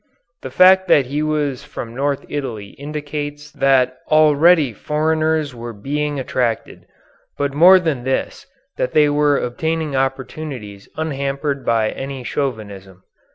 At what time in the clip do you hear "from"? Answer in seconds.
1.63-1.93